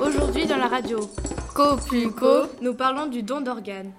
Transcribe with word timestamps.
Aujourd'hui 0.00 0.46
dans 0.46 0.56
la 0.56 0.68
radio 0.68 1.00
Co 1.54 1.76
nous 2.62 2.74
parlons 2.74 3.06
du 3.06 3.24
don 3.24 3.40
d'organes. 3.40 3.92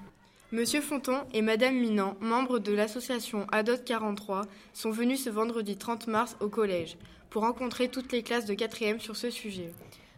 Monsieur 0.53 0.79
Fonton 0.79 1.17
et 1.33 1.41
Madame 1.41 1.75
Minant, 1.75 2.15
membres 2.21 2.59
de 2.59 2.73
l'association 2.73 3.45
Adot 3.51 3.77
43, 3.85 4.43
sont 4.73 4.91
venus 4.91 5.25
ce 5.25 5.29
vendredi 5.29 5.75
30 5.75 6.07
mars 6.07 6.37
au 6.39 6.47
collège 6.47 6.97
pour 7.29 7.41
rencontrer 7.41 7.89
toutes 7.89 8.13
les 8.13 8.23
classes 8.23 8.45
de 8.45 8.53
4e 8.53 8.99
sur 8.99 9.17
ce 9.17 9.29
sujet. 9.29 9.73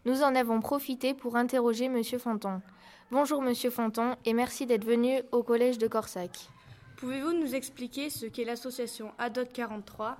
Nous 0.05 0.21
en 0.21 0.35
avons 0.35 0.59
profité 0.59 1.13
pour 1.13 1.35
interroger 1.35 1.89
Monsieur 1.89 2.19
Fonton. 2.19 2.61
Bonjour 3.11 3.41
Monsieur 3.41 3.69
Fonton 3.69 4.15
et 4.25 4.33
merci 4.33 4.65
d'être 4.65 4.85
venu 4.85 5.21
au 5.31 5.43
collège 5.43 5.77
de 5.77 5.87
Corsac. 5.87 6.49
Pouvez-vous 6.97 7.33
nous 7.33 7.53
expliquer 7.53 8.09
ce 8.09 8.25
qu'est 8.25 8.45
l'association 8.45 9.11
Adot 9.17 9.45
43 9.45 10.17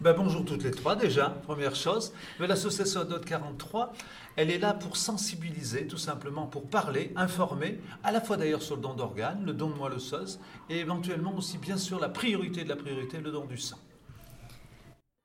ben 0.00 0.12
bonjour 0.12 0.44
toutes 0.44 0.62
les 0.62 0.70
trois 0.70 0.94
déjà, 0.94 1.28
première 1.28 1.74
chose. 1.74 2.12
L'association 2.38 3.00
Adot 3.00 3.18
43, 3.18 3.92
elle 4.36 4.52
est 4.52 4.58
là 4.58 4.72
pour 4.72 4.96
sensibiliser, 4.96 5.88
tout 5.88 5.98
simplement 5.98 6.46
pour 6.46 6.70
parler, 6.70 7.12
informer, 7.16 7.80
à 8.04 8.12
la 8.12 8.20
fois 8.20 8.36
d'ailleurs 8.36 8.62
sur 8.62 8.76
le 8.76 8.82
don 8.82 8.94
d'organes, 8.94 9.44
le 9.44 9.52
don 9.52 9.70
de 9.70 9.74
moelle 9.74 9.94
osseuse, 9.94 10.38
et 10.70 10.78
éventuellement 10.78 11.34
aussi 11.36 11.58
bien 11.58 11.76
sûr 11.76 11.98
la 11.98 12.08
priorité 12.08 12.62
de 12.62 12.68
la 12.68 12.76
priorité, 12.76 13.18
le 13.18 13.32
don 13.32 13.44
du 13.44 13.58
sang. 13.58 13.78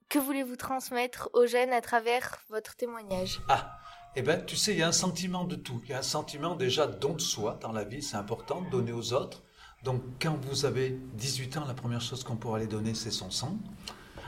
Que 0.09 0.17
voulez-vous 0.17 0.55
transmettre 0.55 1.29
aux 1.33 1.45
jeunes 1.45 1.71
à 1.71 1.81
travers 1.81 2.37
votre 2.49 2.75
témoignage? 2.75 3.41
Ah, 3.49 3.77
eh 4.15 4.21
bien 4.21 4.37
tu 4.37 4.55
sais, 4.55 4.73
il 4.73 4.79
y 4.79 4.83
a 4.83 4.87
un 4.87 4.91
sentiment 4.91 5.43
de 5.45 5.55
tout. 5.55 5.81
Il 5.85 5.91
y 5.91 5.93
a 5.93 5.99
un 5.99 6.03
sentiment 6.03 6.55
déjà 6.55 6.87
don 6.87 7.13
de 7.13 7.21
soi 7.21 7.57
dans 7.61 7.71
la 7.71 7.83
vie, 7.83 8.01
c'est 8.01 8.17
important, 8.17 8.61
donner 8.71 8.91
aux 8.91 9.13
autres. 9.13 9.43
Donc 9.83 10.01
quand 10.21 10.37
vous 10.45 10.65
avez 10.65 10.97
18 11.15 11.57
ans, 11.57 11.65
la 11.67 11.73
première 11.73 12.01
chose 12.01 12.23
qu'on 12.23 12.35
pourra 12.35 12.57
aller 12.57 12.67
donner, 12.67 12.93
c'est 12.93 13.11
son 13.11 13.31
sang. 13.31 13.57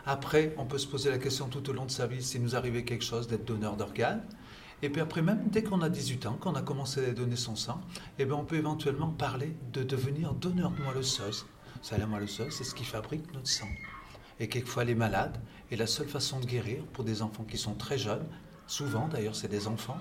Après, 0.05 0.53
on 0.57 0.65
peut 0.65 0.77
se 0.77 0.87
poser 0.87 1.09
la 1.09 1.17
question 1.17 1.47
tout 1.47 1.67
au 1.69 1.73
long 1.73 1.85
de 1.85 1.91
sa 1.91 2.07
vie 2.07 2.21
s'il 2.21 2.43
nous 2.43 2.55
arrivait 2.55 2.83
quelque 2.83 3.03
chose 3.03 3.27
d'être 3.27 3.45
donneur 3.45 3.75
d'organes. 3.75 4.23
Et 4.81 4.89
puis 4.89 5.01
après, 5.01 5.21
même 5.21 5.47
dès 5.49 5.63
qu'on 5.63 5.81
a 5.81 5.89
18 5.89 6.25
ans, 6.27 6.33
qu'on 6.33 6.53
a 6.53 6.61
commencé 6.61 7.03
à 7.03 7.11
donner 7.11 7.37
son 7.37 7.55
sang, 7.55 7.81
eh 8.19 8.25
bien, 8.25 8.35
on 8.35 8.43
peut 8.43 8.57
éventuellement 8.57 9.09
parler 9.09 9.55
de 9.71 9.83
devenir 9.83 10.33
donneur 10.33 10.71
de 10.71 10.81
moelle 10.83 10.97
osseuse. 10.97 11.45
Ça, 11.81 11.97
la 11.97 12.05
moelle 12.05 12.23
osseuse, 12.23 12.53
c'est 12.53 12.63
ce 12.63 12.75
qui 12.75 12.83
fabrique 12.83 13.33
notre 13.33 13.47
sang. 13.47 13.69
Et 14.39 14.47
quelquefois, 14.47 14.83
les 14.83 14.95
malades, 14.95 15.41
et 15.71 15.75
la 15.75 15.87
seule 15.87 16.07
façon 16.07 16.39
de 16.39 16.45
guérir 16.45 16.83
pour 16.93 17.03
des 17.03 17.21
enfants 17.21 17.45
qui 17.45 17.57
sont 17.57 17.73
très 17.73 17.97
jeunes, 17.97 18.27
souvent 18.67 19.07
d'ailleurs 19.07 19.35
c'est 19.35 19.47
des 19.47 19.67
enfants, 19.67 19.97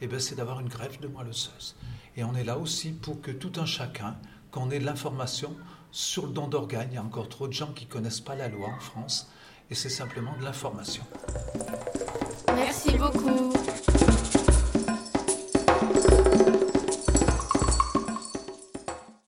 eh 0.00 0.06
bien, 0.06 0.18
c'est 0.18 0.34
d'avoir 0.34 0.60
une 0.60 0.68
greffe 0.68 1.00
de 1.00 1.08
moelle 1.08 1.28
osseuse. 1.28 1.74
Et 2.16 2.24
on 2.24 2.34
est 2.34 2.44
là 2.44 2.58
aussi 2.58 2.92
pour 2.92 3.20
que 3.20 3.30
tout 3.30 3.52
un 3.56 3.66
chacun, 3.66 4.16
qu'on 4.50 4.70
ait 4.70 4.78
de 4.78 4.84
l'information 4.84 5.54
sur 5.90 6.26
le 6.26 6.32
don 6.32 6.48
d'organes. 6.48 6.88
Il 6.90 6.94
y 6.94 6.98
a 6.98 7.02
encore 7.02 7.28
trop 7.28 7.48
de 7.48 7.52
gens 7.52 7.72
qui 7.72 7.86
ne 7.86 7.90
connaissent 7.90 8.20
pas 8.20 8.34
la 8.34 8.48
loi 8.48 8.68
en 8.68 8.80
France 8.80 9.30
et 9.70 9.74
c'est 9.74 9.88
simplement 9.88 10.36
de 10.38 10.44
l'information. 10.44 11.02
Merci 12.54 12.96
beaucoup. 12.96 13.45